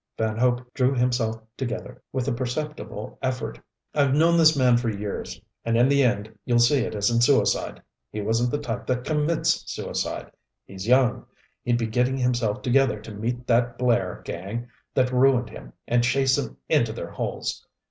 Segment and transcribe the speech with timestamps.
[0.17, 3.59] Van Hope drew himself together with a perceptible effort.
[3.93, 7.83] "I've known this man for years and in the end, you'll see it isn't suicide.
[8.09, 10.31] He wasn't the type that commits suicide.
[10.65, 11.27] He's young,
[11.61, 16.35] he'd be getting himself together to meet that Blair gang that ruined him and chase
[16.39, 17.67] 'em into their holes.